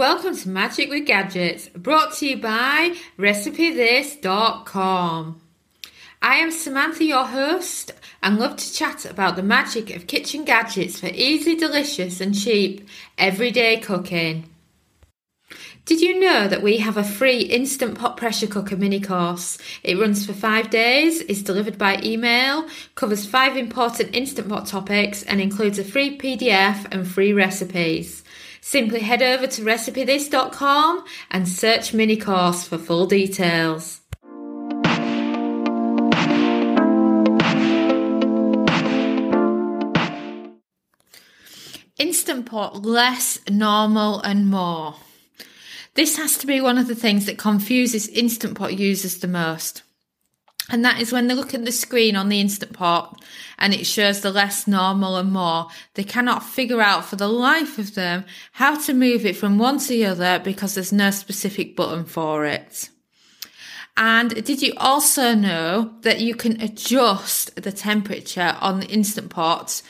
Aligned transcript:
Welcome 0.00 0.34
to 0.34 0.48
Magic 0.48 0.88
with 0.88 1.04
Gadgets, 1.04 1.68
brought 1.68 2.14
to 2.14 2.26
you 2.26 2.38
by 2.38 2.96
RecipeThis.com. 3.18 5.42
I 6.22 6.36
am 6.36 6.50
Samantha, 6.50 7.04
your 7.04 7.26
host, 7.26 7.92
and 8.22 8.38
love 8.38 8.56
to 8.56 8.72
chat 8.72 9.04
about 9.04 9.36
the 9.36 9.42
magic 9.42 9.94
of 9.94 10.06
kitchen 10.06 10.46
gadgets 10.46 10.98
for 10.98 11.08
easy, 11.08 11.54
delicious, 11.54 12.22
and 12.22 12.34
cheap 12.34 12.88
everyday 13.18 13.76
cooking. 13.76 14.48
Did 15.84 16.00
you 16.00 16.18
know 16.18 16.48
that 16.48 16.62
we 16.62 16.78
have 16.78 16.96
a 16.96 17.04
free 17.04 17.40
Instant 17.40 17.98
Pot 17.98 18.16
Pressure 18.16 18.46
Cooker 18.46 18.78
mini 18.78 19.00
course? 19.00 19.58
It 19.82 19.98
runs 19.98 20.24
for 20.24 20.32
five 20.32 20.70
days, 20.70 21.20
is 21.20 21.42
delivered 21.42 21.76
by 21.76 22.00
email, 22.02 22.66
covers 22.94 23.26
five 23.26 23.54
important 23.54 24.16
Instant 24.16 24.48
Pot 24.48 24.66
topics, 24.66 25.22
and 25.24 25.42
includes 25.42 25.78
a 25.78 25.84
free 25.84 26.16
PDF 26.16 26.86
and 26.90 27.06
free 27.06 27.34
recipes. 27.34 28.24
Simply 28.70 29.00
head 29.00 29.20
over 29.20 29.48
to 29.48 29.62
recipethis.com 29.62 31.04
and 31.32 31.48
search 31.48 31.92
mini 31.92 32.16
course 32.16 32.68
for 32.68 32.78
full 32.78 33.04
details. 33.06 34.00
Instant 41.98 42.46
Pot 42.46 42.84
less, 42.84 43.40
normal, 43.50 44.20
and 44.20 44.48
more. 44.48 44.94
This 45.94 46.16
has 46.16 46.38
to 46.38 46.46
be 46.46 46.60
one 46.60 46.78
of 46.78 46.86
the 46.86 46.94
things 46.94 47.26
that 47.26 47.38
confuses 47.38 48.06
Instant 48.06 48.56
Pot 48.56 48.78
users 48.78 49.18
the 49.18 49.26
most. 49.26 49.82
And 50.70 50.84
that 50.84 51.00
is 51.00 51.12
when 51.12 51.26
they 51.26 51.34
look 51.34 51.52
at 51.52 51.64
the 51.64 51.72
screen 51.72 52.14
on 52.14 52.28
the 52.28 52.40
Instant 52.40 52.72
Pot 52.72 53.22
and 53.58 53.74
it 53.74 53.86
shows 53.86 54.20
the 54.20 54.30
less 54.30 54.68
normal 54.68 55.16
and 55.16 55.32
more, 55.32 55.66
they 55.94 56.04
cannot 56.04 56.44
figure 56.44 56.80
out 56.80 57.04
for 57.04 57.16
the 57.16 57.28
life 57.28 57.76
of 57.76 57.96
them 57.96 58.24
how 58.52 58.80
to 58.82 58.94
move 58.94 59.26
it 59.26 59.36
from 59.36 59.58
one 59.58 59.78
to 59.80 59.88
the 59.88 60.06
other 60.06 60.38
because 60.38 60.74
there's 60.74 60.92
no 60.92 61.10
specific 61.10 61.74
button 61.74 62.04
for 62.04 62.46
it. 62.46 62.88
And 63.96 64.44
did 64.44 64.62
you 64.62 64.72
also 64.76 65.34
know 65.34 65.92
that 66.02 66.20
you 66.20 66.36
can 66.36 66.60
adjust 66.60 67.60
the 67.60 67.72
temperature 67.72 68.56
on 68.60 68.78
the 68.78 68.86
Instant 68.86 69.28
Pot 69.30 69.82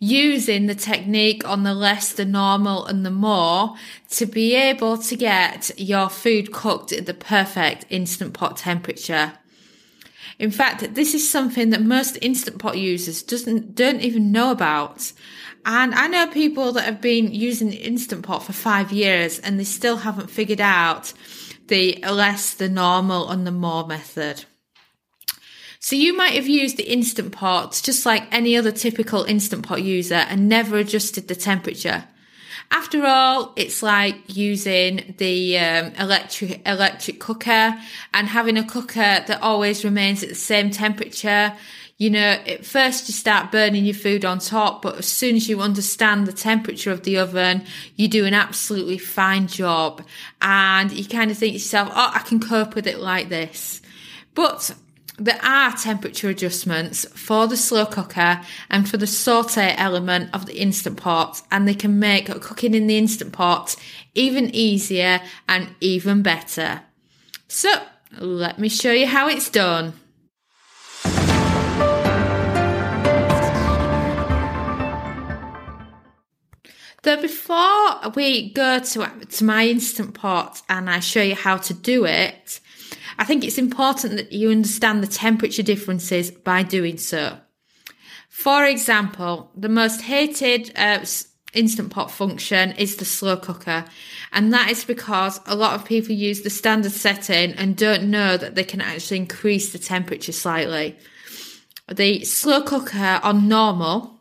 using 0.00 0.66
the 0.66 0.74
technique 0.74 1.48
on 1.48 1.62
the 1.62 1.72
less, 1.72 2.12
the 2.12 2.24
normal 2.24 2.84
and 2.86 3.06
the 3.06 3.10
more 3.10 3.76
to 4.10 4.26
be 4.26 4.54
able 4.54 4.98
to 4.98 5.16
get 5.16 5.70
your 5.78 6.10
food 6.10 6.52
cooked 6.52 6.92
at 6.92 7.06
the 7.06 7.14
perfect 7.14 7.86
Instant 7.88 8.34
Pot 8.34 8.56
temperature? 8.56 9.34
In 10.38 10.50
fact, 10.50 10.94
this 10.94 11.14
is 11.14 11.28
something 11.28 11.70
that 11.70 11.82
most 11.82 12.18
Instant 12.20 12.58
Pot 12.58 12.78
users 12.78 13.22
doesn't, 13.22 13.74
don't 13.74 14.00
even 14.00 14.32
know 14.32 14.50
about. 14.50 15.12
And 15.64 15.94
I 15.94 16.08
know 16.08 16.26
people 16.26 16.72
that 16.72 16.84
have 16.84 17.00
been 17.00 17.32
using 17.32 17.72
Instant 17.72 18.24
Pot 18.24 18.44
for 18.44 18.52
five 18.52 18.92
years 18.92 19.38
and 19.38 19.58
they 19.58 19.64
still 19.64 19.98
haven't 19.98 20.30
figured 20.30 20.60
out 20.60 21.12
the 21.68 21.98
less, 22.02 22.52
the 22.54 22.68
normal 22.68 23.30
and 23.30 23.46
the 23.46 23.52
more 23.52 23.86
method. 23.86 24.44
So 25.78 25.96
you 25.96 26.16
might 26.16 26.32
have 26.32 26.48
used 26.48 26.76
the 26.76 26.90
Instant 26.90 27.32
Pot 27.32 27.80
just 27.84 28.06
like 28.06 28.26
any 28.32 28.56
other 28.56 28.72
typical 28.72 29.24
Instant 29.24 29.66
Pot 29.66 29.82
user 29.82 30.14
and 30.14 30.48
never 30.48 30.78
adjusted 30.78 31.28
the 31.28 31.34
temperature. 31.34 32.04
After 32.74 33.06
all, 33.06 33.52
it's 33.54 33.84
like 33.84 34.16
using 34.26 35.14
the 35.18 35.56
um, 35.60 35.92
electric 35.96 36.60
electric 36.66 37.20
cooker 37.20 37.72
and 38.12 38.26
having 38.26 38.56
a 38.56 38.66
cooker 38.66 39.22
that 39.28 39.38
always 39.40 39.84
remains 39.84 40.24
at 40.24 40.30
the 40.30 40.34
same 40.34 40.72
temperature. 40.72 41.54
You 41.98 42.10
know, 42.10 42.18
at 42.18 42.66
first 42.66 43.06
you 43.06 43.14
start 43.14 43.52
burning 43.52 43.84
your 43.84 43.94
food 43.94 44.24
on 44.24 44.40
top, 44.40 44.82
but 44.82 44.98
as 44.98 45.06
soon 45.06 45.36
as 45.36 45.48
you 45.48 45.60
understand 45.60 46.26
the 46.26 46.32
temperature 46.32 46.90
of 46.90 47.04
the 47.04 47.16
oven, 47.16 47.64
you 47.94 48.08
do 48.08 48.24
an 48.24 48.34
absolutely 48.34 48.98
fine 48.98 49.46
job. 49.46 50.02
And 50.42 50.90
you 50.90 51.04
kind 51.04 51.30
of 51.30 51.38
think 51.38 51.52
to 51.52 51.58
yourself, 51.58 51.90
oh, 51.92 52.10
I 52.12 52.24
can 52.26 52.40
cope 52.40 52.74
with 52.74 52.88
it 52.88 52.98
like 52.98 53.28
this. 53.28 53.82
But 54.34 54.74
there 55.18 55.38
are 55.44 55.72
temperature 55.72 56.28
adjustments 56.28 57.04
for 57.16 57.46
the 57.46 57.56
slow 57.56 57.86
cooker 57.86 58.40
and 58.68 58.88
for 58.88 58.96
the 58.96 59.06
saute 59.06 59.74
element 59.76 60.30
of 60.34 60.46
the 60.46 60.60
instant 60.60 60.96
pot 60.96 61.40
and 61.52 61.68
they 61.68 61.74
can 61.74 61.98
make 61.98 62.26
cooking 62.40 62.74
in 62.74 62.88
the 62.88 62.98
instant 62.98 63.32
pot 63.32 63.76
even 64.14 64.52
easier 64.54 65.20
and 65.48 65.68
even 65.80 66.22
better. 66.22 66.82
So 67.46 67.70
let 68.18 68.58
me 68.58 68.68
show 68.68 68.92
you 68.92 69.06
how 69.06 69.28
it's 69.28 69.50
done. 69.50 69.92
Though 77.02 77.20
before 77.20 78.10
we 78.16 78.50
go 78.50 78.78
to, 78.78 79.26
to 79.26 79.44
my 79.44 79.66
instant 79.66 80.14
pot 80.14 80.62
and 80.70 80.88
I 80.88 81.00
show 81.00 81.22
you 81.22 81.34
how 81.34 81.58
to 81.58 81.74
do 81.74 82.06
it, 82.06 82.60
I 83.18 83.24
think 83.24 83.44
it's 83.44 83.58
important 83.58 84.16
that 84.16 84.32
you 84.32 84.50
understand 84.50 85.02
the 85.02 85.06
temperature 85.08 85.62
differences 85.62 86.30
by 86.30 86.62
doing 86.62 86.98
so. 86.98 87.38
For 88.28 88.64
example, 88.64 89.50
the 89.56 89.68
most 89.68 90.02
hated 90.02 90.72
uh, 90.76 91.04
instant 91.54 91.90
pot 91.90 92.10
function 92.10 92.72
is 92.72 92.96
the 92.96 93.04
slow 93.04 93.36
cooker. 93.36 93.84
And 94.32 94.52
that 94.52 94.70
is 94.70 94.84
because 94.84 95.40
a 95.46 95.54
lot 95.54 95.74
of 95.74 95.84
people 95.84 96.14
use 96.14 96.42
the 96.42 96.50
standard 96.50 96.92
setting 96.92 97.52
and 97.52 97.76
don't 97.76 98.10
know 98.10 98.36
that 98.36 98.54
they 98.54 98.64
can 98.64 98.80
actually 98.80 99.18
increase 99.18 99.72
the 99.72 99.78
temperature 99.78 100.32
slightly. 100.32 100.96
The 101.92 102.24
slow 102.24 102.62
cooker 102.62 103.20
on 103.22 103.48
normal 103.48 104.13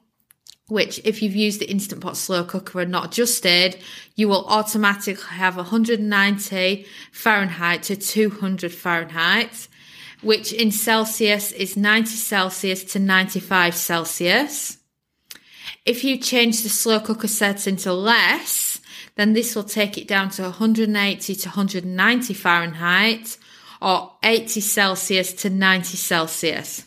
which 0.70 1.00
if 1.04 1.22
you've 1.22 1.36
used 1.36 1.60
the 1.60 1.70
Instant 1.70 2.02
Pot 2.02 2.16
slow 2.16 2.44
cooker 2.44 2.82
and 2.82 2.92
not 2.92 3.08
adjusted, 3.08 3.78
you 4.16 4.30
will 4.30 4.46
automatically 4.46 5.36
have 5.36 5.58
190 5.58 6.86
Fahrenheit 7.12 7.84
to 7.84 7.96
200 7.96 8.72
Fahrenheit, 8.72 9.68
which 10.22 10.54
in 10.54 10.72
Celsius 10.72 11.52
is 11.52 11.76
90 11.76 12.10
Celsius 12.10 12.84
to 12.86 13.00
95 13.00 13.76
Celsius. 13.76 14.78
If 15.86 16.04
you 16.04 16.18
change 16.18 16.64
the 16.64 16.70
slow 16.70 17.02
cooker 17.02 17.28
setting 17.28 17.76
to 17.78 17.94
less, 17.94 18.80
then 19.16 19.34
this 19.34 19.56
will 19.56 19.66
take 19.66 19.98
it 19.98 20.08
down 20.08 20.30
to 20.32 20.44
180 20.44 21.36
to 21.36 21.50
190 21.50 22.34
Fahrenheit 22.34 23.38
or 23.82 24.14
80 24.24 24.62
Celsius 24.62 25.34
to 25.34 25.50
90 25.50 25.98
Celsius 25.98 26.86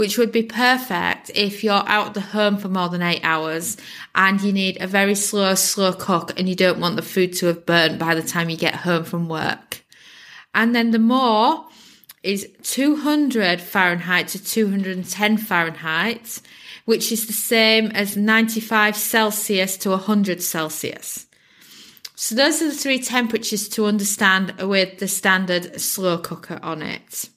which 0.00 0.16
would 0.16 0.32
be 0.32 0.42
perfect 0.42 1.30
if 1.34 1.62
you're 1.62 1.86
out 1.86 2.14
the 2.14 2.22
home 2.22 2.56
for 2.56 2.70
more 2.70 2.88
than 2.88 3.02
eight 3.02 3.20
hours 3.22 3.76
and 4.14 4.40
you 4.40 4.50
need 4.50 4.80
a 4.80 4.86
very 4.86 5.14
slow, 5.14 5.54
slow 5.54 5.92
cook 5.92 6.32
and 6.38 6.48
you 6.48 6.54
don't 6.54 6.80
want 6.80 6.96
the 6.96 7.02
food 7.02 7.34
to 7.34 7.44
have 7.44 7.66
burnt 7.66 7.98
by 7.98 8.14
the 8.14 8.22
time 8.22 8.48
you 8.48 8.56
get 8.56 8.74
home 8.74 9.04
from 9.04 9.28
work. 9.28 9.84
And 10.54 10.74
then 10.74 10.92
the 10.92 10.98
more 10.98 11.66
is 12.22 12.48
200 12.62 13.60
Fahrenheit 13.60 14.28
to 14.28 14.42
210 14.42 15.36
Fahrenheit, 15.36 16.40
which 16.86 17.12
is 17.12 17.26
the 17.26 17.34
same 17.34 17.88
as 17.88 18.16
95 18.16 18.96
Celsius 18.96 19.76
to 19.76 19.90
100 19.90 20.42
Celsius. 20.42 21.26
So 22.14 22.34
those 22.34 22.62
are 22.62 22.68
the 22.68 22.74
three 22.74 23.00
temperatures 23.00 23.68
to 23.68 23.84
understand 23.84 24.62
with 24.62 24.98
the 24.98 25.08
standard 25.08 25.78
slow 25.78 26.16
cooker 26.16 26.58
on 26.62 26.80
it. 26.80 27.28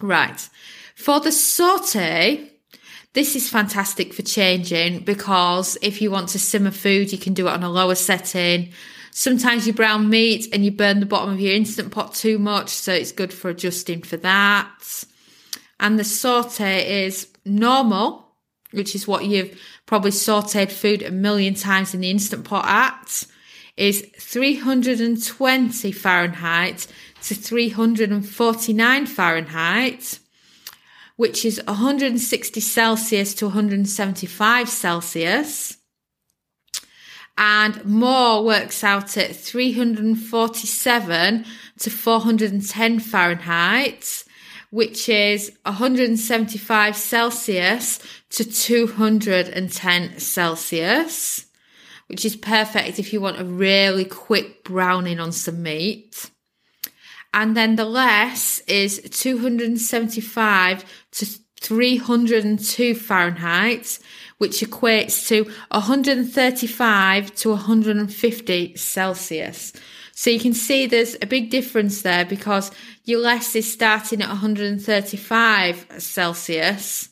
Right. 0.00 0.48
For 0.94 1.20
the 1.20 1.32
saute, 1.32 2.50
this 3.14 3.36
is 3.36 3.48
fantastic 3.48 4.14
for 4.14 4.22
changing 4.22 5.00
because 5.00 5.76
if 5.82 6.00
you 6.00 6.10
want 6.10 6.30
to 6.30 6.38
simmer 6.38 6.70
food, 6.70 7.12
you 7.12 7.18
can 7.18 7.34
do 7.34 7.46
it 7.46 7.52
on 7.52 7.62
a 7.62 7.68
lower 7.68 7.94
setting. 7.94 8.72
Sometimes 9.10 9.66
you 9.66 9.74
brown 9.74 10.08
meat 10.08 10.48
and 10.52 10.64
you 10.64 10.70
burn 10.70 11.00
the 11.00 11.06
bottom 11.06 11.34
of 11.34 11.40
your 11.40 11.54
instant 11.54 11.92
pot 11.92 12.14
too 12.14 12.38
much, 12.38 12.70
so 12.70 12.92
it's 12.92 13.12
good 13.12 13.32
for 13.32 13.50
adjusting 13.50 14.02
for 14.02 14.16
that. 14.18 15.04
And 15.78 15.98
the 15.98 16.04
saute 16.04 17.04
is 17.04 17.28
normal, 17.44 18.34
which 18.70 18.94
is 18.94 19.06
what 19.06 19.26
you've 19.26 19.60
probably 19.84 20.12
sauteed 20.12 20.72
food 20.72 21.02
a 21.02 21.10
million 21.10 21.52
times 21.52 21.92
in 21.92 22.00
the 22.00 22.10
instant 22.10 22.44
pot 22.44 22.64
at, 22.66 23.26
is 23.76 24.06
320 24.18 25.92
Fahrenheit 25.92 26.86
to 27.22 27.34
349 27.34 29.06
Fahrenheit 29.06 30.18
which 31.22 31.44
is 31.44 31.62
160 31.68 32.58
Celsius 32.58 33.32
to 33.32 33.46
175 33.46 34.68
Celsius. 34.68 35.76
And 37.38 37.84
more 37.84 38.44
works 38.44 38.82
out 38.82 39.16
at 39.16 39.36
347 39.36 41.44
to 41.78 41.90
410 41.90 42.98
Fahrenheit, 42.98 44.24
which 44.70 45.08
is 45.08 45.52
175 45.64 46.96
Celsius 46.96 48.00
to 48.30 48.44
210 48.44 50.18
Celsius, 50.18 51.46
which 52.08 52.24
is 52.24 52.34
perfect 52.34 52.98
if 52.98 53.12
you 53.12 53.20
want 53.20 53.40
a 53.40 53.44
really 53.44 54.04
quick 54.04 54.64
browning 54.64 55.20
on 55.20 55.30
some 55.30 55.62
meat. 55.62 56.32
And 57.34 57.56
then 57.56 57.76
the 57.76 57.86
less 57.86 58.58
is 58.66 59.00
275 59.10 60.84
to 61.12 61.26
302 61.60 62.94
Fahrenheit, 62.94 63.98
which 64.38 64.60
equates 64.60 65.28
to 65.28 65.44
135 65.70 67.34
to 67.36 67.50
150 67.50 68.76
Celsius. 68.76 69.72
So 70.14 70.30
you 70.30 70.40
can 70.40 70.54
see 70.54 70.86
there's 70.86 71.16
a 71.22 71.26
big 71.26 71.50
difference 71.50 72.02
there 72.02 72.24
because 72.24 72.70
your 73.04 73.20
less 73.20 73.56
is 73.56 73.72
starting 73.72 74.20
at 74.22 74.28
135 74.28 75.86
Celsius, 75.98 77.08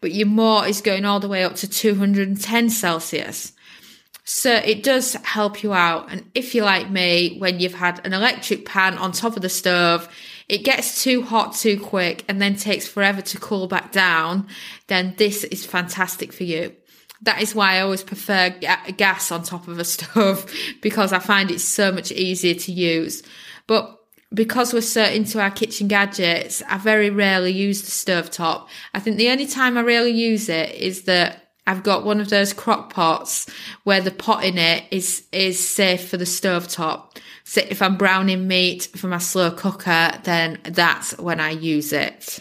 but 0.00 0.12
your 0.12 0.26
more 0.26 0.66
is 0.66 0.80
going 0.80 1.04
all 1.04 1.20
the 1.20 1.28
way 1.28 1.44
up 1.44 1.54
to 1.56 1.68
210 1.68 2.70
Celsius. 2.70 3.52
So 4.24 4.54
it 4.54 4.82
does 4.82 5.14
help 5.22 5.62
you 5.62 5.74
out. 5.74 6.10
And 6.10 6.30
if 6.34 6.54
you're 6.54 6.64
like 6.64 6.90
me, 6.90 7.36
when 7.38 7.60
you've 7.60 7.74
had 7.74 8.04
an 8.06 8.12
electric 8.12 8.64
pan 8.64 8.96
on 8.98 9.12
top 9.12 9.36
of 9.36 9.42
the 9.42 9.48
stove, 9.48 10.08
it 10.48 10.58
gets 10.58 11.02
too 11.02 11.22
hot 11.22 11.54
too 11.54 11.80
quick 11.80 12.24
and 12.28 12.40
then 12.40 12.56
takes 12.56 12.86
forever 12.86 13.22
to 13.22 13.38
cool 13.38 13.66
back 13.66 13.92
down, 13.92 14.46
then 14.88 15.14
this 15.16 15.44
is 15.44 15.64
fantastic 15.64 16.32
for 16.32 16.44
you. 16.44 16.74
That 17.22 17.40
is 17.40 17.54
why 17.54 17.76
I 17.76 17.80
always 17.80 18.02
prefer 18.02 18.50
gas 18.96 19.32
on 19.32 19.42
top 19.42 19.68
of 19.68 19.78
a 19.78 19.84
stove 19.84 20.50
because 20.82 21.12
I 21.12 21.18
find 21.18 21.50
it 21.50 21.60
so 21.60 21.90
much 21.90 22.12
easier 22.12 22.54
to 22.54 22.72
use. 22.72 23.22
But 23.66 23.98
because 24.34 24.72
we're 24.74 24.80
so 24.82 25.04
into 25.04 25.40
our 25.40 25.50
kitchen 25.50 25.88
gadgets, 25.88 26.62
I 26.68 26.76
very 26.78 27.08
rarely 27.08 27.52
use 27.52 27.82
the 27.82 27.90
stove 27.90 28.30
top. 28.30 28.68
I 28.92 29.00
think 29.00 29.16
the 29.16 29.30
only 29.30 29.46
time 29.46 29.78
I 29.78 29.82
really 29.82 30.10
use 30.10 30.48
it 30.48 30.74
is 30.74 31.02
that 31.02 31.43
I've 31.66 31.82
got 31.82 32.04
one 32.04 32.20
of 32.20 32.30
those 32.30 32.52
crock 32.52 32.92
pots 32.92 33.48
where 33.84 34.00
the 34.00 34.10
pot 34.10 34.44
in 34.44 34.58
it 34.58 34.84
is 34.90 35.26
is 35.32 35.58
safe 35.58 36.08
for 36.08 36.16
the 36.16 36.26
stove 36.26 36.68
top. 36.68 37.18
So 37.44 37.62
if 37.68 37.82
I'm 37.82 37.96
browning 37.96 38.46
meat 38.48 38.88
for 38.96 39.08
my 39.08 39.18
slow 39.18 39.50
cooker, 39.50 40.12
then 40.24 40.60
that's 40.64 41.16
when 41.18 41.40
I 41.40 41.50
use 41.50 41.92
it. 41.92 42.40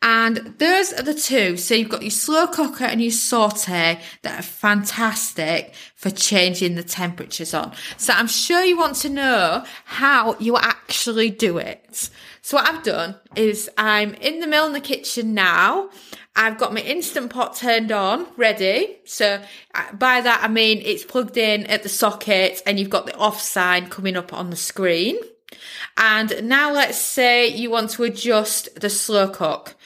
And 0.00 0.54
those 0.58 0.92
are 0.92 1.02
the 1.02 1.14
two. 1.14 1.56
So 1.56 1.74
you've 1.74 1.88
got 1.88 2.02
your 2.02 2.12
slow 2.12 2.46
cooker 2.46 2.84
and 2.84 3.02
your 3.02 3.10
saute 3.10 4.00
that 4.22 4.38
are 4.38 4.42
fantastic 4.42 5.74
for 5.96 6.10
changing 6.10 6.76
the 6.76 6.84
temperatures 6.84 7.52
on. 7.52 7.72
So 7.96 8.12
I'm 8.12 8.28
sure 8.28 8.62
you 8.62 8.78
want 8.78 8.94
to 8.96 9.08
know 9.08 9.64
how 9.84 10.36
you 10.38 10.56
actually 10.56 11.30
do 11.30 11.58
it. 11.58 12.10
So 12.48 12.56
what 12.56 12.66
I've 12.66 12.82
done 12.82 13.14
is 13.36 13.68
I'm 13.76 14.14
in 14.14 14.40
the 14.40 14.46
mill 14.46 14.64
in 14.64 14.72
the 14.72 14.80
kitchen 14.80 15.34
now. 15.34 15.90
I've 16.34 16.56
got 16.56 16.72
my 16.72 16.80
instant 16.80 17.30
pot 17.30 17.54
turned 17.56 17.92
on, 17.92 18.26
ready. 18.38 19.00
So 19.04 19.42
uh, 19.74 19.92
by 19.92 20.22
that 20.22 20.40
I 20.42 20.48
mean 20.48 20.80
it's 20.82 21.04
plugged 21.04 21.36
in 21.36 21.66
at 21.66 21.82
the 21.82 21.90
socket 21.90 22.62
and 22.64 22.80
you've 22.80 22.88
got 22.88 23.04
the 23.04 23.14
off 23.18 23.38
sign 23.38 23.90
coming 23.90 24.16
up 24.16 24.32
on 24.32 24.48
the 24.48 24.56
screen. 24.56 25.18
And 25.98 26.48
now 26.48 26.72
let's 26.72 26.96
say 26.96 27.48
you 27.48 27.68
want 27.68 27.90
to 27.90 28.04
adjust 28.04 28.80
the 28.80 28.88
slow 28.88 29.28
cook. 29.28 29.76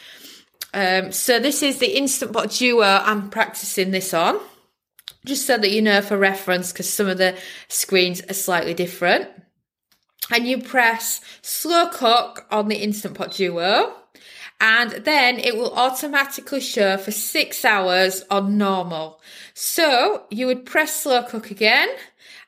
Um, 0.72 1.10
so 1.10 1.40
this 1.40 1.64
is 1.64 1.80
the 1.80 1.96
Instant 1.98 2.32
Pot 2.32 2.52
Duo 2.52 2.84
I'm 2.84 3.28
practicing 3.28 3.90
this 3.90 4.14
on. 4.14 4.38
Just 5.24 5.48
so 5.48 5.58
that 5.58 5.72
you 5.72 5.82
know 5.82 6.00
for 6.00 6.16
reference, 6.16 6.70
because 6.70 6.88
some 6.88 7.08
of 7.08 7.18
the 7.18 7.36
screens 7.66 8.22
are 8.30 8.34
slightly 8.34 8.72
different 8.72 9.28
and 10.30 10.46
you 10.46 10.62
press 10.62 11.20
slow 11.42 11.88
cook 11.88 12.46
on 12.50 12.68
the 12.68 12.76
Instant 12.76 13.14
Pot 13.14 13.32
Duo 13.32 13.94
and 14.62 14.92
then 15.04 15.40
it 15.40 15.56
will 15.56 15.74
automatically 15.74 16.60
show 16.60 16.96
for 16.96 17.10
six 17.10 17.64
hours 17.64 18.22
on 18.30 18.56
normal. 18.56 19.20
So 19.54 20.24
you 20.30 20.46
would 20.46 20.64
press 20.64 21.02
slow 21.02 21.24
cook 21.24 21.50
again 21.50 21.88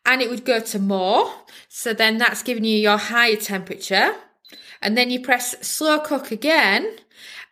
and 0.06 0.22
it 0.22 0.30
would 0.30 0.44
go 0.44 0.60
to 0.60 0.78
more. 0.78 1.32
So 1.68 1.92
then 1.92 2.18
that's 2.18 2.44
giving 2.44 2.64
you 2.64 2.78
your 2.78 2.98
higher 2.98 3.34
temperature. 3.34 4.14
And 4.80 4.96
then 4.96 5.10
you 5.10 5.20
press 5.20 5.56
slow 5.66 5.98
cook 5.98 6.30
again 6.30 6.98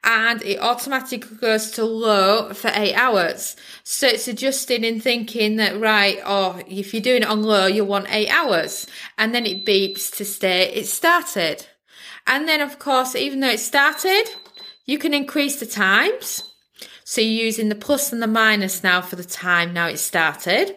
and 0.04 0.42
it 0.42 0.58
automatically 0.58 1.36
goes 1.36 1.70
to 1.72 1.84
low 1.84 2.52
for 2.54 2.70
eight 2.74 2.94
hours. 2.94 3.54
So 3.84 4.08
it's 4.08 4.26
adjusting 4.26 4.84
and 4.84 5.02
thinking 5.02 5.56
that, 5.56 5.78
right, 5.78 6.18
or 6.18 6.56
oh, 6.56 6.62
if 6.66 6.92
you're 6.92 7.02
doing 7.02 7.22
it 7.22 7.28
on 7.28 7.42
low, 7.42 7.66
you 7.66 7.84
want 7.84 8.12
eight 8.12 8.30
hours. 8.30 8.86
And 9.16 9.34
then 9.34 9.46
it 9.46 9.64
beeps 9.64 10.14
to 10.16 10.24
state 10.24 10.76
it 10.76 10.86
started. 10.86 11.66
And 12.26 12.48
then, 12.48 12.60
of 12.60 12.78
course, 12.78 13.14
even 13.14 13.40
though 13.40 13.50
it 13.50 13.60
started, 13.60 14.24
you 14.86 14.98
can 14.98 15.14
increase 15.14 15.60
the 15.60 15.66
times. 15.66 16.50
So 17.04 17.20
you're 17.20 17.44
using 17.44 17.68
the 17.68 17.74
plus 17.74 18.12
and 18.12 18.22
the 18.22 18.26
minus 18.26 18.82
now 18.82 19.02
for 19.02 19.16
the 19.16 19.24
time 19.24 19.72
now 19.72 19.86
it 19.86 19.98
started. 19.98 20.76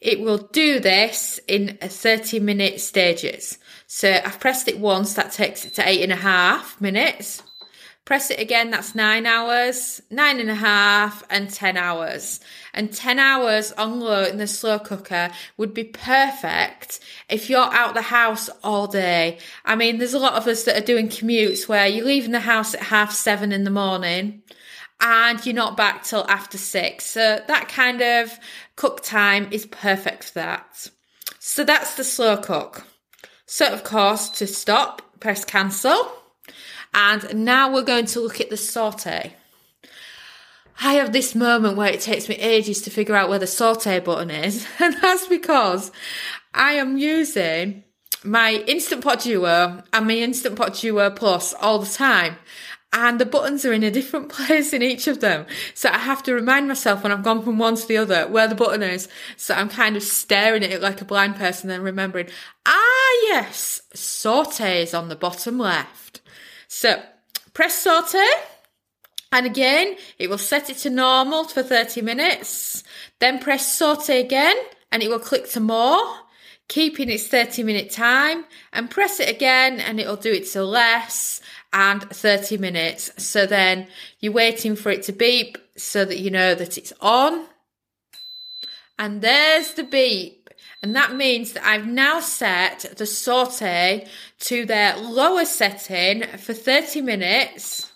It 0.00 0.20
will 0.20 0.38
do 0.38 0.78
this 0.78 1.40
in 1.48 1.78
30 1.80 2.40
minute 2.40 2.80
stages. 2.80 3.58
So 3.86 4.12
I've 4.12 4.40
pressed 4.40 4.68
it 4.68 4.78
once, 4.78 5.14
that 5.14 5.32
takes 5.32 5.64
it 5.64 5.74
to 5.74 5.88
eight 5.88 6.02
and 6.02 6.12
a 6.12 6.16
half 6.16 6.80
minutes. 6.80 7.42
Press 8.06 8.30
it 8.30 8.38
again, 8.38 8.70
that's 8.70 8.94
nine 8.94 9.26
hours, 9.26 10.00
nine 10.12 10.38
and 10.38 10.48
a 10.48 10.54
half, 10.54 11.24
and 11.28 11.50
10 11.50 11.76
hours. 11.76 12.38
And 12.72 12.92
10 12.92 13.18
hours 13.18 13.72
on 13.72 13.98
low 13.98 14.22
in 14.22 14.36
the 14.36 14.46
slow 14.46 14.78
cooker 14.78 15.30
would 15.56 15.74
be 15.74 15.82
perfect 15.82 17.00
if 17.28 17.50
you're 17.50 17.58
out 17.58 17.94
the 17.94 18.02
house 18.02 18.48
all 18.62 18.86
day. 18.86 19.38
I 19.64 19.74
mean, 19.74 19.98
there's 19.98 20.14
a 20.14 20.20
lot 20.20 20.34
of 20.34 20.46
us 20.46 20.62
that 20.64 20.80
are 20.80 20.86
doing 20.86 21.08
commutes 21.08 21.66
where 21.66 21.88
you're 21.88 22.06
leaving 22.06 22.30
the 22.30 22.38
house 22.38 22.74
at 22.74 22.82
half 22.82 23.12
seven 23.12 23.50
in 23.50 23.64
the 23.64 23.70
morning 23.72 24.42
and 25.00 25.44
you're 25.44 25.52
not 25.52 25.76
back 25.76 26.04
till 26.04 26.24
after 26.28 26.58
six. 26.58 27.06
So 27.06 27.42
that 27.48 27.68
kind 27.68 28.00
of 28.02 28.38
cook 28.76 29.02
time 29.02 29.48
is 29.50 29.66
perfect 29.66 30.22
for 30.22 30.34
that. 30.34 30.90
So 31.40 31.64
that's 31.64 31.96
the 31.96 32.04
slow 32.04 32.36
cook. 32.36 32.86
So 33.46 33.66
of 33.66 33.82
course, 33.82 34.28
to 34.38 34.46
stop, 34.46 35.02
press 35.18 35.44
cancel 35.44 36.12
and 36.96 37.44
now 37.44 37.70
we're 37.70 37.82
going 37.82 38.06
to 38.06 38.20
look 38.20 38.40
at 38.40 38.48
the 38.48 38.56
saute. 38.56 39.34
I 40.80 40.94
have 40.94 41.12
this 41.12 41.34
moment 41.34 41.76
where 41.76 41.92
it 41.92 42.00
takes 42.00 42.28
me 42.28 42.36
ages 42.36 42.82
to 42.82 42.90
figure 42.90 43.14
out 43.14 43.28
where 43.28 43.38
the 43.38 43.46
saute 43.46 44.00
button 44.00 44.30
is, 44.30 44.66
and 44.80 44.96
that's 45.00 45.28
because 45.28 45.92
I 46.54 46.72
am 46.72 46.96
using 46.96 47.84
my 48.24 48.64
Instant 48.66 49.04
Pot 49.04 49.20
Duo 49.20 49.82
and 49.92 50.06
my 50.06 50.14
Instant 50.14 50.56
Pot 50.56 50.74
Duo 50.74 51.10
Plus 51.10 51.54
all 51.54 51.78
the 51.78 51.86
time. 51.86 52.36
And 52.92 53.18
the 53.18 53.26
buttons 53.26 53.66
are 53.66 53.74
in 53.74 53.82
a 53.82 53.90
different 53.90 54.28
place 54.30 54.72
in 54.72 54.80
each 54.82 55.06
of 55.06 55.20
them. 55.20 55.44
So 55.74 55.90
I 55.90 55.98
have 55.98 56.22
to 56.22 56.32
remind 56.32 56.66
myself 56.66 57.02
when 57.02 57.12
I've 57.12 57.22
gone 57.22 57.42
from 57.42 57.58
one 57.58 57.76
to 57.76 57.86
the 57.86 57.98
other 57.98 58.26
where 58.26 58.48
the 58.48 58.54
button 58.54 58.82
is. 58.82 59.06
So 59.36 59.54
I'm 59.54 59.68
kind 59.68 59.96
of 59.96 60.02
staring 60.02 60.64
at 60.64 60.70
it 60.70 60.80
like 60.80 61.02
a 61.02 61.04
blind 61.04 61.36
person 61.36 61.68
and 61.68 61.84
remembering, 61.84 62.28
ah, 62.64 63.18
yes, 63.24 63.82
saute 63.92 64.82
is 64.82 64.94
on 64.94 65.08
the 65.08 65.16
bottom 65.16 65.58
left. 65.58 66.22
So 66.68 67.02
press 67.54 67.78
saute. 67.78 68.24
And 69.32 69.44
again, 69.44 69.96
it 70.18 70.30
will 70.30 70.38
set 70.38 70.70
it 70.70 70.78
to 70.78 70.90
normal 70.90 71.44
for 71.44 71.62
30 71.62 72.00
minutes. 72.00 72.84
Then 73.18 73.38
press 73.38 73.74
saute 73.76 74.20
again 74.20 74.56
and 74.92 75.02
it 75.02 75.10
will 75.10 75.18
click 75.18 75.50
to 75.50 75.60
more, 75.60 76.00
keeping 76.68 77.10
its 77.10 77.26
30 77.28 77.62
minute 77.64 77.90
time 77.90 78.44
and 78.72 78.90
press 78.90 79.20
it 79.20 79.28
again 79.28 79.80
and 79.80 79.98
it'll 80.00 80.16
do 80.16 80.32
it 80.32 80.46
to 80.52 80.64
less 80.64 81.40
and 81.72 82.02
30 82.02 82.58
minutes. 82.58 83.10
So 83.22 83.46
then 83.46 83.88
you're 84.20 84.32
waiting 84.32 84.76
for 84.76 84.90
it 84.90 85.02
to 85.04 85.12
beep 85.12 85.58
so 85.76 86.04
that 86.04 86.18
you 86.18 86.30
know 86.30 86.54
that 86.54 86.78
it's 86.78 86.92
on. 87.00 87.46
And 88.98 89.20
there's 89.20 89.74
the 89.74 89.84
beep. 89.84 90.45
And 90.82 90.94
that 90.94 91.14
means 91.14 91.52
that 91.52 91.66
I've 91.66 91.86
now 91.86 92.20
set 92.20 92.94
the 92.96 93.06
saute 93.06 94.06
to 94.40 94.66
their 94.66 94.96
lower 94.96 95.44
setting 95.44 96.22
for 96.38 96.52
30 96.52 97.00
minutes. 97.00 97.92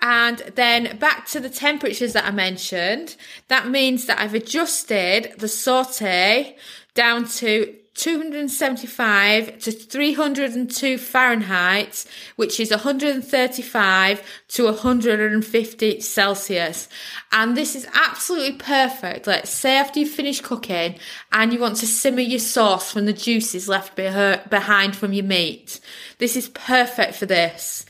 And 0.00 0.38
then 0.56 0.96
back 0.98 1.26
to 1.28 1.40
the 1.40 1.50
temperatures 1.50 2.12
that 2.14 2.24
I 2.24 2.30
mentioned. 2.30 3.16
That 3.48 3.68
means 3.68 4.06
that 4.06 4.20
I've 4.20 4.34
adjusted 4.34 5.34
the 5.38 5.48
saute 5.48 6.56
down 6.94 7.26
to 7.28 7.76
275 7.94 9.58
to 9.58 9.70
302 9.70 10.96
Fahrenheit, 10.98 12.06
which 12.36 12.58
is 12.58 12.70
135 12.70 14.22
to 14.48 14.64
150 14.64 16.00
Celsius. 16.00 16.88
And 17.32 17.56
this 17.56 17.76
is 17.76 17.86
absolutely 17.92 18.56
perfect. 18.56 19.26
Let's 19.26 19.50
say 19.50 19.76
after 19.76 20.00
you 20.00 20.06
finish 20.06 20.40
cooking 20.40 20.98
and 21.32 21.52
you 21.52 21.60
want 21.60 21.76
to 21.76 21.86
simmer 21.86 22.20
your 22.20 22.38
sauce 22.38 22.90
from 22.90 23.04
the 23.04 23.12
juices 23.12 23.68
left 23.68 23.94
behind 23.94 24.96
from 24.96 25.12
your 25.12 25.24
meat. 25.24 25.80
This 26.18 26.34
is 26.34 26.48
perfect 26.48 27.14
for 27.14 27.26
this 27.26 27.84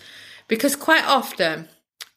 because 0.48 0.74
quite 0.76 1.04
often 1.04 1.68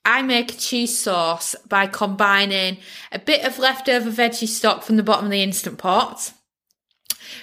I 0.04 0.22
make 0.22 0.52
a 0.52 0.58
cheese 0.58 1.00
sauce 1.00 1.56
by 1.68 1.88
combining 1.88 2.78
a 3.12 3.18
bit 3.18 3.44
of 3.44 3.58
leftover 3.58 4.12
veggie 4.12 4.48
stock 4.48 4.84
from 4.84 4.98
the 4.98 5.04
bottom 5.04 5.26
of 5.26 5.32
the 5.32 5.42
instant 5.42 5.78
pot 5.80 6.32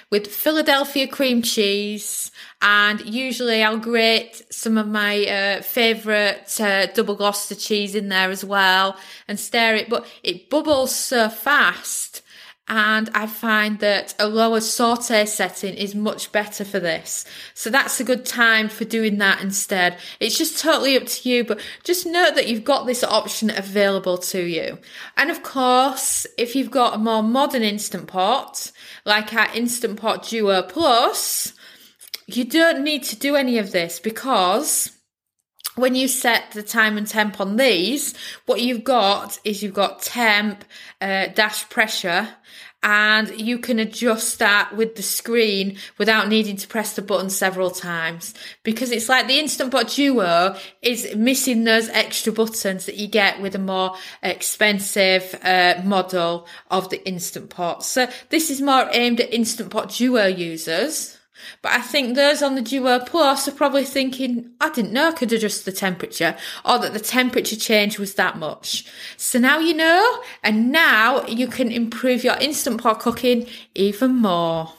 with 0.09 0.27
Philadelphia 0.27 1.07
cream 1.07 1.41
cheese, 1.41 2.31
and 2.61 3.01
usually 3.01 3.63
I'll 3.63 3.77
grate 3.77 4.41
some 4.49 4.77
of 4.77 4.87
my 4.87 5.25
uh, 5.25 5.61
favourite 5.61 6.59
uh, 6.59 6.87
double 6.87 7.15
Gloucester 7.15 7.55
cheese 7.55 7.93
in 7.93 8.09
there 8.09 8.31
as 8.31 8.43
well 8.43 8.97
and 9.27 9.39
stir 9.39 9.75
it, 9.75 9.89
but 9.89 10.05
it 10.23 10.49
bubbles 10.49 10.95
so 10.95 11.29
fast 11.29 12.22
and 12.67 13.09
I 13.13 13.27
find 13.27 13.79
that 13.79 14.15
a 14.17 14.27
lower 14.27 14.61
saute 14.61 15.25
setting 15.25 15.73
is 15.73 15.93
much 15.93 16.31
better 16.31 16.63
for 16.63 16.79
this. 16.79 17.25
So 17.53 17.69
that's 17.69 17.99
a 17.99 18.05
good 18.05 18.25
time 18.25 18.69
for 18.69 18.85
doing 18.85 19.17
that 19.17 19.41
instead. 19.41 19.97
It's 20.21 20.37
just 20.37 20.59
totally 20.59 20.95
up 20.95 21.05
to 21.05 21.29
you, 21.29 21.43
but 21.43 21.59
just 21.83 22.05
note 22.05 22.35
that 22.35 22.47
you've 22.47 22.63
got 22.63 22.85
this 22.85 23.03
option 23.03 23.49
available 23.49 24.17
to 24.19 24.41
you. 24.41 24.79
And 25.17 25.29
of 25.29 25.43
course, 25.43 26.25
if 26.37 26.55
you've 26.55 26.71
got 26.71 26.95
a 26.95 26.97
more 26.97 27.21
modern 27.21 27.63
Instant 27.63 28.07
Pot, 28.07 28.71
like 29.05 29.33
our 29.33 29.53
Instant 29.53 29.99
Pot 29.99 30.27
Duo 30.29 30.63
Plus, 30.63 31.53
you 32.27 32.45
don't 32.45 32.83
need 32.83 33.03
to 33.03 33.17
do 33.17 33.35
any 33.35 33.57
of 33.57 33.73
this 33.73 33.99
because 33.99 34.92
when 35.75 35.95
you 35.95 36.07
set 36.07 36.51
the 36.51 36.63
time 36.63 36.97
and 36.97 37.07
temp 37.07 37.41
on 37.41 37.55
these, 37.55 38.13
what 38.45 38.61
you've 38.61 38.83
got 38.83 39.39
is 39.43 39.63
you've 39.63 39.73
got 39.73 40.01
temp, 40.01 40.63
uh, 41.01 41.27
dash 41.27 41.67
pressure, 41.69 42.29
and 42.83 43.39
you 43.39 43.57
can 43.57 43.79
adjust 43.79 44.39
that 44.39 44.75
with 44.75 44.95
the 44.95 45.01
screen 45.01 45.77
without 45.97 46.27
needing 46.27 46.57
to 46.57 46.67
press 46.67 46.95
the 46.95 47.01
button 47.01 47.29
several 47.29 47.71
times 47.71 48.33
because 48.63 48.91
it's 48.91 49.07
like 49.07 49.27
the 49.27 49.39
Instant 49.39 49.71
Pot 49.71 49.87
Duo 49.87 50.57
is 50.81 51.15
missing 51.15 51.63
those 51.63 51.87
extra 51.89 52.33
buttons 52.33 52.85
that 52.85 52.97
you 52.97 53.07
get 53.07 53.41
with 53.41 53.55
a 53.55 53.59
more 53.59 53.95
expensive 54.21 55.39
uh, 55.43 55.81
model 55.85 56.45
of 56.69 56.89
the 56.89 57.05
Instant 57.07 57.49
Pot. 57.49 57.85
So 57.85 58.09
this 58.29 58.51
is 58.51 58.59
more 58.59 58.89
aimed 58.91 59.21
at 59.21 59.33
Instant 59.33 59.69
Pot 59.69 59.93
Duo 59.93 60.25
users. 60.25 61.17
But 61.61 61.71
I 61.73 61.81
think 61.81 62.15
those 62.15 62.41
on 62.41 62.55
the 62.55 62.61
Duo 62.61 62.99
Plus 62.99 63.47
are 63.47 63.51
probably 63.51 63.85
thinking, 63.85 64.51
I 64.61 64.69
didn't 64.69 64.93
know 64.93 65.09
I 65.09 65.11
could 65.11 65.31
adjust 65.31 65.65
the 65.65 65.71
temperature 65.71 66.35
or 66.63 66.79
that 66.79 66.93
the 66.93 66.99
temperature 66.99 67.55
change 67.55 67.99
was 67.99 68.15
that 68.15 68.37
much. 68.37 68.85
So 69.17 69.39
now 69.39 69.59
you 69.59 69.73
know, 69.73 70.21
and 70.43 70.71
now 70.71 71.25
you 71.25 71.47
can 71.47 71.71
improve 71.71 72.23
your 72.23 72.37
Instant 72.37 72.81
Pot 72.81 72.99
cooking 72.99 73.47
even 73.75 74.15
more. 74.15 74.73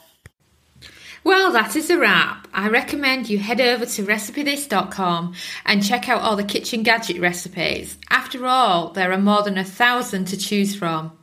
Well, 1.25 1.51
that 1.53 1.75
is 1.75 1.89
a 1.89 1.97
wrap. 1.97 2.47
I 2.53 2.69
recommend 2.69 3.29
you 3.29 3.39
head 3.39 3.59
over 3.59 3.87
to 3.87 4.05
recipethis.com 4.05 5.33
and 5.65 5.83
check 5.83 6.07
out 6.07 6.21
all 6.21 6.35
the 6.35 6.43
kitchen 6.43 6.83
gadget 6.83 7.19
recipes. 7.19 7.97
After 8.11 8.45
all, 8.45 8.89
there 8.89 9.11
are 9.11 9.17
more 9.17 9.41
than 9.41 9.57
a 9.57 9.63
thousand 9.63 10.25
to 10.25 10.37
choose 10.37 10.75
from. 10.75 11.17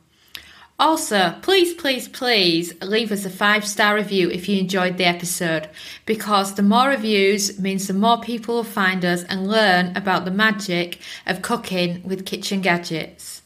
Also, 0.83 1.33
please, 1.41 1.73
please, 1.73 2.09
please 2.09 2.73
leave 2.81 3.09
us 3.13 3.23
a 3.23 3.29
five 3.29 3.65
star 3.65 3.95
review 3.95 4.29
if 4.29 4.49
you 4.49 4.59
enjoyed 4.59 4.97
the 4.97 5.05
episode, 5.05 5.69
because 6.05 6.55
the 6.55 6.61
more 6.61 6.89
reviews 6.89 7.57
means 7.57 7.87
the 7.87 7.93
more 7.93 8.19
people 8.19 8.55
will 8.55 8.65
find 8.65 9.05
us 9.05 9.23
and 9.23 9.47
learn 9.47 9.95
about 9.95 10.25
the 10.25 10.29
magic 10.45 10.99
of 11.25 11.41
cooking 11.41 12.03
with 12.03 12.25
kitchen 12.25 12.59
gadgets. 12.59 13.41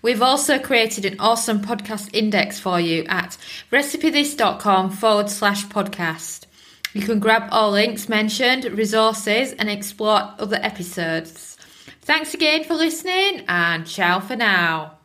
We've 0.00 0.22
also 0.22 0.58
created 0.58 1.04
an 1.04 1.20
awesome 1.20 1.60
podcast 1.60 2.08
index 2.14 2.58
for 2.58 2.80
you 2.80 3.04
at 3.10 3.36
recipethis.com 3.70 4.92
forward 4.92 5.28
slash 5.28 5.66
podcast. 5.66 6.46
You 6.94 7.02
can 7.02 7.20
grab 7.20 7.50
all 7.50 7.72
links 7.72 8.08
mentioned, 8.08 8.64
resources, 8.64 9.52
and 9.52 9.68
explore 9.68 10.32
other 10.38 10.58
episodes. 10.62 11.58
Thanks 12.00 12.32
again 12.32 12.64
for 12.64 12.72
listening, 12.72 13.44
and 13.48 13.86
ciao 13.86 14.18
for 14.20 14.34
now. 14.34 14.96